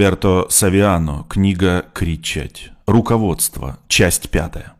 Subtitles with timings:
[0.00, 2.70] Роберто Савиано, книга «Кричать».
[2.86, 4.72] Руководство, часть пятая.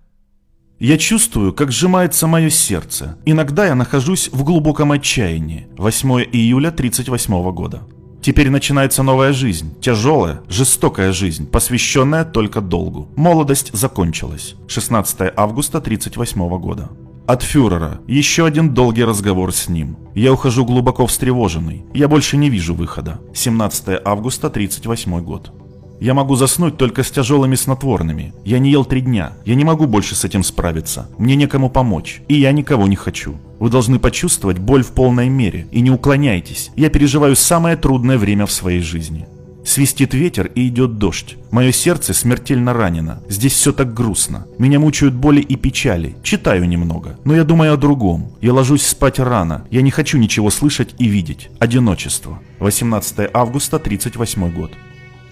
[0.78, 3.18] Я чувствую, как сжимается мое сердце.
[3.26, 5.66] Иногда я нахожусь в глубоком отчаянии.
[5.76, 7.82] 8 июля 38 года.
[8.22, 13.10] Теперь начинается новая жизнь, тяжелая, жестокая жизнь, посвященная только долгу.
[13.14, 14.54] Молодость закончилась.
[14.68, 16.88] 16 августа 38 года.
[17.30, 18.00] От фюрера.
[18.08, 19.96] Еще один долгий разговор с ним.
[20.16, 21.84] Я ухожу глубоко встревоженный.
[21.94, 23.20] Я больше не вижу выхода.
[23.32, 25.52] 17 августа 38 год.
[26.00, 28.34] Я могу заснуть только с тяжелыми снотворными.
[28.44, 29.34] Я не ел три дня.
[29.44, 31.08] Я не могу больше с этим справиться.
[31.18, 32.20] Мне некому помочь.
[32.26, 33.36] И я никого не хочу.
[33.60, 35.68] Вы должны почувствовать боль в полной мере.
[35.70, 36.72] И не уклоняйтесь.
[36.74, 39.28] Я переживаю самое трудное время в своей жизни.
[39.64, 41.36] Свистит ветер и идет дождь.
[41.50, 43.22] Мое сердце смертельно ранено.
[43.28, 44.46] Здесь все так грустно.
[44.58, 46.16] Меня мучают боли и печали.
[46.22, 47.18] Читаю немного.
[47.24, 48.32] Но я думаю о другом.
[48.40, 49.66] Я ложусь спать рано.
[49.70, 51.50] Я не хочу ничего слышать и видеть.
[51.58, 52.40] Одиночество.
[52.58, 54.72] 18 августа 38 год.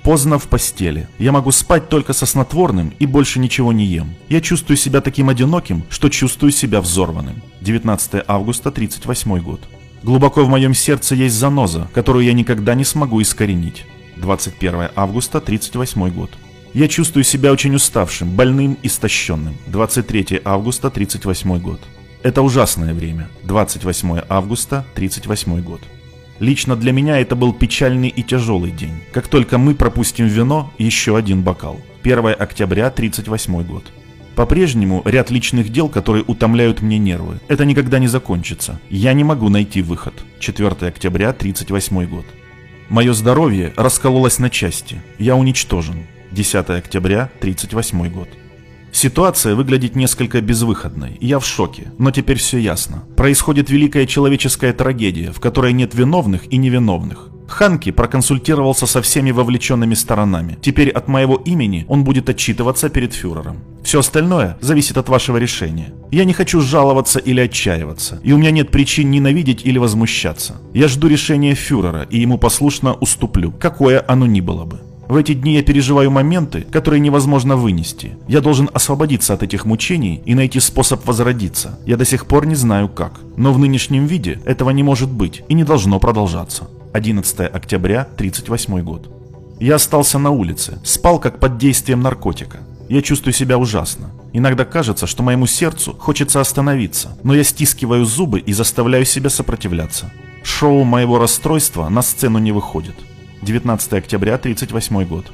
[0.02, 1.08] Поздно в постели.
[1.18, 4.14] Я могу спать только со снотворным и больше ничего не ем.
[4.28, 7.42] Я чувствую себя таким одиноким, что чувствую себя взорванным.
[7.62, 9.60] 19 августа 38 год.
[10.02, 13.84] Глубоко в моем сердце есть заноза, которую я никогда не смогу искоренить.
[14.20, 16.30] 21 августа 38 год.
[16.74, 19.56] Я чувствую себя очень уставшим, больным, истощенным.
[19.66, 21.80] 23 августа 38 год.
[22.22, 23.28] Это ужасное время.
[23.44, 25.80] 28 августа 38 год.
[26.40, 29.02] Лично для меня это был печальный и тяжелый день.
[29.12, 31.80] Как только мы пропустим вино, еще один бокал.
[32.02, 33.84] 1 октября 38 год.
[34.36, 37.40] По-прежнему ряд личных дел, которые утомляют мне нервы.
[37.48, 38.80] Это никогда не закончится.
[38.88, 40.14] Я не могу найти выход.
[40.38, 42.24] 4 октября 38 год.
[42.88, 45.02] Мое здоровье раскололось на части.
[45.18, 46.06] Я уничтожен.
[46.32, 48.28] 10 октября 38 год.
[48.92, 53.04] Ситуация выглядит несколько безвыходной, я в шоке, но теперь все ясно.
[53.16, 57.28] Происходит великая человеческая трагедия, в которой нет виновных и невиновных.
[57.48, 60.58] Ханки проконсультировался со всеми вовлеченными сторонами.
[60.60, 63.58] Теперь от моего имени он будет отчитываться перед фюрером.
[63.82, 65.94] Все остальное зависит от вашего решения.
[66.10, 70.56] Я не хочу жаловаться или отчаиваться, и у меня нет причин ненавидеть или возмущаться.
[70.74, 74.80] Я жду решения фюрера и ему послушно уступлю, какое оно ни было бы.
[75.08, 78.18] В эти дни я переживаю моменты, которые невозможно вынести.
[78.28, 81.78] Я должен освободиться от этих мучений и найти способ возродиться.
[81.86, 83.20] Я до сих пор не знаю как.
[83.38, 86.68] Но в нынешнем виде этого не может быть и не должно продолжаться.
[86.92, 89.10] 11 октября 38 год.
[89.60, 92.60] Я остался на улице, спал как под действием наркотика.
[92.88, 94.10] Я чувствую себя ужасно.
[94.32, 100.10] Иногда кажется, что моему сердцу хочется остановиться, но я стискиваю зубы и заставляю себя сопротивляться.
[100.42, 102.94] Шоу моего расстройства на сцену не выходит.
[103.42, 105.26] 19 октября 38 год.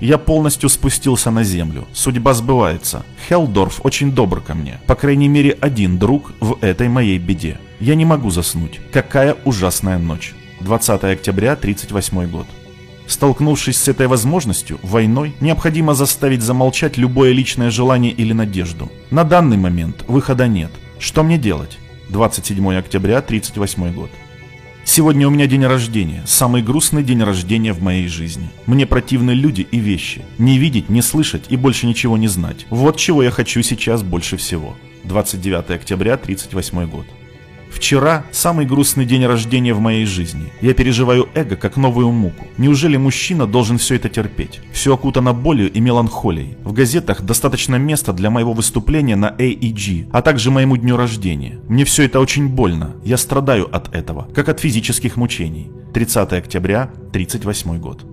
[0.00, 1.86] Я полностью спустился на землю.
[1.92, 3.04] Судьба сбывается.
[3.28, 4.80] Хелдорф очень добр ко мне.
[4.86, 7.58] По крайней мере, один друг в этой моей беде.
[7.78, 8.80] Я не могу заснуть.
[8.92, 10.34] Какая ужасная ночь.
[10.62, 12.46] 20 октября 38 год.
[13.06, 18.90] Столкнувшись с этой возможностью, войной, необходимо заставить замолчать любое личное желание или надежду.
[19.10, 20.70] На данный момент выхода нет.
[20.98, 21.78] Что мне делать?
[22.10, 24.10] 27 октября 38 год.
[24.84, 28.50] Сегодня у меня день рождения, самый грустный день рождения в моей жизни.
[28.66, 30.24] Мне противны люди и вещи.
[30.38, 32.66] Не видеть, не слышать и больше ничего не знать.
[32.70, 34.76] Вот чего я хочу сейчас больше всего.
[35.04, 37.06] 29 октября 38 год.
[37.72, 40.52] Вчера самый грустный день рождения в моей жизни.
[40.60, 42.46] Я переживаю эго как новую муку.
[42.58, 44.60] Неужели мужчина должен все это терпеть?
[44.72, 46.56] Все окутано болью и меланхолией.
[46.64, 51.60] В газетах достаточно места для моего выступления на AEG, а также моему дню рождения.
[51.66, 52.94] Мне все это очень больно.
[53.04, 55.70] Я страдаю от этого, как от физических мучений.
[55.94, 58.04] 30 октября, 38 год.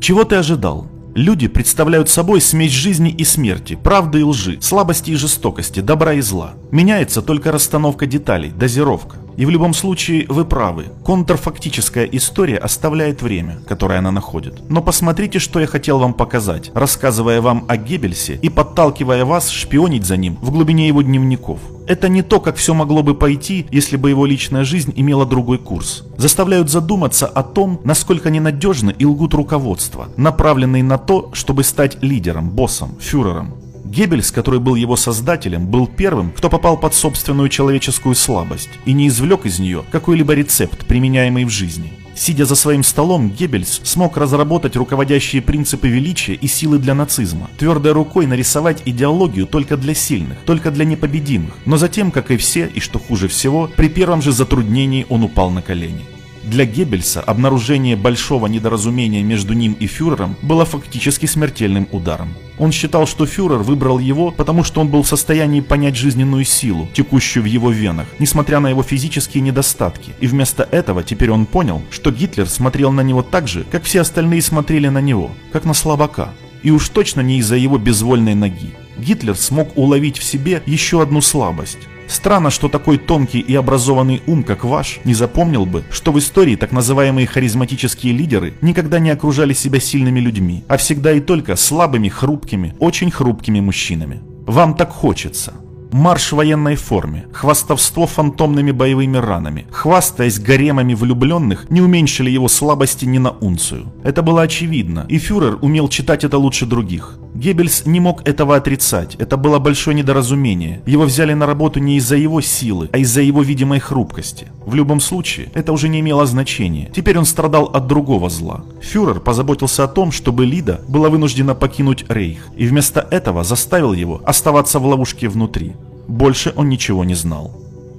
[0.00, 0.86] Чего ты ожидал?
[1.16, 6.20] Люди представляют собой смесь жизни и смерти, правды и лжи, слабости и жестокости, добра и
[6.20, 6.56] зла.
[6.76, 9.16] Меняется только расстановка деталей, дозировка.
[9.38, 10.84] И в любом случае вы правы.
[11.06, 14.60] Контрфактическая история оставляет время, которое она находит.
[14.68, 20.04] Но посмотрите, что я хотел вам показать, рассказывая вам о Геббельсе и подталкивая вас шпионить
[20.04, 21.60] за ним в глубине его дневников.
[21.86, 25.56] Это не то, как все могло бы пойти, если бы его личная жизнь имела другой
[25.56, 26.04] курс.
[26.18, 32.50] Заставляют задуматься о том, насколько ненадежны и лгут руководство, направленные на то, чтобы стать лидером,
[32.50, 33.54] боссом, фюрером.
[33.96, 39.08] Геббельс, который был его создателем, был первым, кто попал под собственную человеческую слабость и не
[39.08, 41.94] извлек из нее какой-либо рецепт, применяемый в жизни.
[42.14, 47.92] Сидя за своим столом, Геббельс смог разработать руководящие принципы величия и силы для нацизма, твердой
[47.92, 52.80] рукой нарисовать идеологию только для сильных, только для непобедимых, но затем, как и все, и
[52.80, 56.04] что хуже всего, при первом же затруднении он упал на колени.
[56.46, 62.34] Для Геббельса обнаружение большого недоразумения между ним и фюрером было фактически смертельным ударом.
[62.58, 66.88] Он считал, что фюрер выбрал его, потому что он был в состоянии понять жизненную силу,
[66.94, 70.14] текущую в его венах, несмотря на его физические недостатки.
[70.20, 74.02] И вместо этого теперь он понял, что Гитлер смотрел на него так же, как все
[74.02, 76.32] остальные смотрели на него, как на слабака.
[76.62, 78.72] И уж точно не из-за его безвольной ноги.
[78.96, 81.88] Гитлер смог уловить в себе еще одну слабость.
[82.08, 86.56] Странно, что такой тонкий и образованный ум, как ваш, не запомнил бы, что в истории
[86.56, 92.08] так называемые харизматические лидеры никогда не окружали себя сильными людьми, а всегда и только слабыми,
[92.08, 94.20] хрупкими, очень хрупкими мужчинами.
[94.46, 95.54] Вам так хочется.
[95.92, 103.04] Марш в военной форме, хвастовство фантомными боевыми ранами, хвастаясь гаремами влюбленных, не уменьшили его слабости
[103.04, 103.92] ни на унцию.
[104.04, 107.18] Это было очевидно, и фюрер умел читать это лучше других.
[107.36, 110.80] Геббельс не мог этого отрицать, это было большое недоразумение.
[110.86, 114.46] Его взяли на работу не из-за его силы, а из-за его видимой хрупкости.
[114.64, 116.90] В любом случае, это уже не имело значения.
[116.96, 118.64] Теперь он страдал от другого зла.
[118.80, 124.22] Фюрер позаботился о том, чтобы Лида была вынуждена покинуть Рейх, и вместо этого заставил его
[124.24, 125.74] оставаться в ловушке внутри.
[126.08, 127.50] Больше он ничего не знал.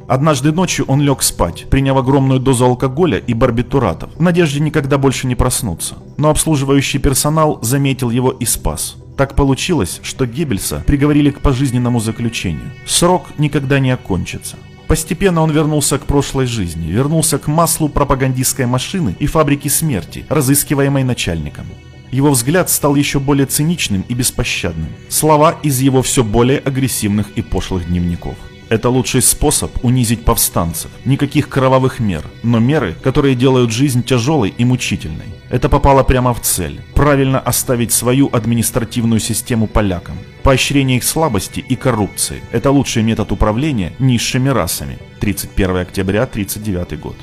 [0.07, 5.27] Однажды ночью он лег спать, приняв огромную дозу алкоголя и барбитуратов, в надежде никогда больше
[5.27, 5.95] не проснуться.
[6.17, 8.95] Но обслуживающий персонал заметил его и спас.
[9.17, 12.71] Так получилось, что Геббельса приговорили к пожизненному заключению.
[12.85, 14.57] Срок никогда не окончится.
[14.87, 21.03] Постепенно он вернулся к прошлой жизни, вернулся к маслу пропагандистской машины и фабрики смерти, разыскиваемой
[21.03, 21.65] начальником.
[22.11, 24.89] Его взгляд стал еще более циничным и беспощадным.
[25.09, 28.35] Слова из его все более агрессивных и пошлых дневников.
[28.69, 30.91] Это лучший способ унизить повстанцев.
[31.05, 35.36] Никаких кровавых мер, но меры, которые делают жизнь тяжелой и мучительной.
[35.49, 36.81] Это попало прямо в цель.
[36.93, 40.17] Правильно оставить свою административную систему полякам.
[40.43, 42.41] Поощрение их слабости и коррупции.
[42.51, 44.97] Это лучший метод управления низшими расами.
[45.19, 47.15] 31 октября 1939 год.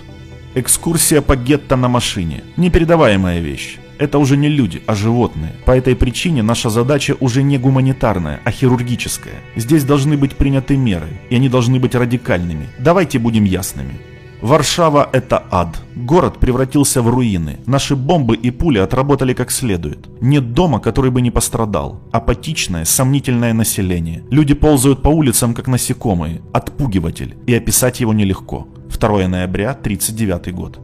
[0.55, 2.45] Экскурсия по гетто на машине.
[2.57, 3.79] Непередаваемая вещь.
[3.99, 5.53] Это уже не люди, а животные.
[5.67, 9.35] По этой причине наша задача уже не гуманитарная, а хирургическая.
[9.57, 12.69] Здесь должны быть приняты меры, и они должны быть радикальными.
[12.79, 13.95] Давайте будем ясными.
[14.45, 15.69] Варшава– это ад.
[15.97, 17.61] Город превратился в руины.
[17.67, 20.07] Наши бомбы и пули отработали как следует.
[20.21, 22.03] Нет дома, который бы не пострадал.
[22.13, 24.23] Апатичное, сомнительное население.
[24.31, 26.43] Люди ползают по улицам, как насекомые.
[26.53, 27.37] Отпугиватель.
[27.47, 28.69] И описать его нелегко.
[28.91, 30.79] 2 ноября 1939 год.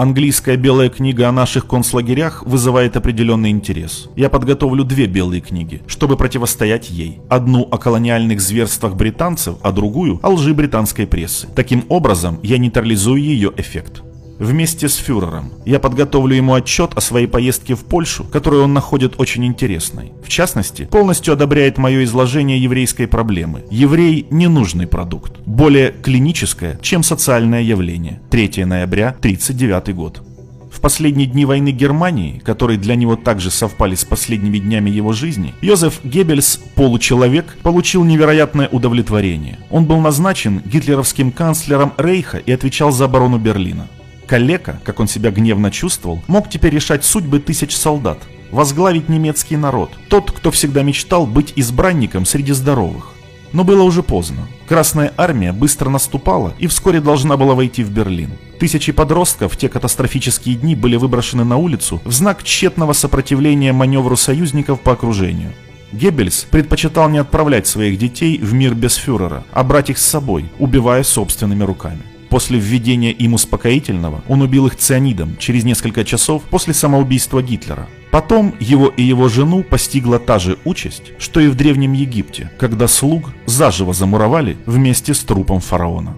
[0.00, 4.08] Английская белая книга о наших концлагерях вызывает определенный интерес.
[4.16, 7.20] Я подготовлю две белые книги, чтобы противостоять ей.
[7.28, 11.48] Одну о колониальных зверствах британцев, а другую о лжи британской прессы.
[11.54, 14.02] Таким образом, я нейтрализую ее эффект.
[14.40, 19.20] Вместе с фюрером я подготовлю ему отчет о своей поездке в Польшу, которую он находит
[19.20, 20.12] очень интересной.
[20.24, 23.64] В частности, полностью одобряет мое изложение еврейской проблемы.
[23.70, 28.22] Еврей– ненужный продукт, более клиническое, чем социальное явление.
[28.30, 30.22] 3 ноября 1939 год.
[30.72, 35.52] В последние дни войны Германии, которые для него также совпали с последними днями его жизни,
[35.60, 39.58] Йозеф Геббельс, получеловек, получил невероятное удовлетворение.
[39.68, 43.86] Он был назначен гитлеровским канцлером Рейха и отвечал за оборону Берлина.
[44.30, 48.20] Калека, как он себя гневно чувствовал, мог теперь решать судьбы тысяч солдат,
[48.52, 53.14] возглавить немецкий народ, тот, кто всегда мечтал быть избранником среди здоровых.
[53.52, 54.46] Но было уже поздно.
[54.68, 58.30] Красная армия быстро наступала и вскоре должна была войти в Берлин.
[58.60, 64.16] Тысячи подростков в те катастрофические дни были выброшены на улицу в знак тщетного сопротивления маневру
[64.16, 65.50] союзников по окружению.
[65.90, 70.52] Геббельс предпочитал не отправлять своих детей в мир без фюрера, а брать их с собой,
[70.60, 72.02] убивая собственными руками.
[72.30, 77.88] После введения им успокоительного он убил их цианидом через несколько часов после самоубийства Гитлера.
[78.12, 82.86] Потом его и его жену постигла та же участь, что и в Древнем Египте, когда
[82.86, 86.16] слуг заживо замуровали вместе с трупом фараона.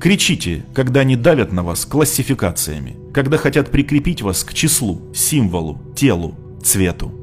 [0.00, 6.34] Кричите, когда они давят на вас классификациями, когда хотят прикрепить вас к числу, символу, телу,
[6.62, 7.21] цвету.